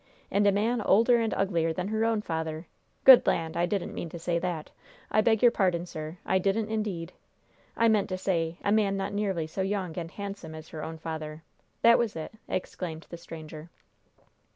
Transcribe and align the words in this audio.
And 0.31 0.47
a 0.47 0.51
man 0.51 0.81
older 0.81 1.19
and 1.21 1.31
uglier 1.35 1.73
than 1.73 1.87
her 1.89 2.03
own 2.05 2.23
father? 2.23 2.65
Good 3.03 3.27
land! 3.27 3.55
I 3.55 3.67
didn't 3.67 3.93
mean 3.93 4.09
to 4.09 4.17
say 4.17 4.39
that! 4.39 4.71
I 5.11 5.21
beg 5.21 5.43
your 5.43 5.51
pardon, 5.51 5.85
sir; 5.85 6.17
I 6.25 6.39
didn't 6.39 6.69
indeed! 6.71 7.13
I 7.77 7.87
meant 7.87 8.09
to 8.09 8.17
say 8.17 8.57
a 8.63 8.71
man 8.71 8.97
not 8.97 9.13
nearly 9.13 9.45
so 9.45 9.61
young 9.61 9.95
and 9.99 10.09
handsome 10.09 10.55
as 10.55 10.69
her 10.69 10.83
own 10.83 10.97
father! 10.97 11.43
That 11.83 11.99
was 11.99 12.15
it!" 12.15 12.33
exclaimed 12.49 13.05
the 13.11 13.17
stranger. 13.17 13.69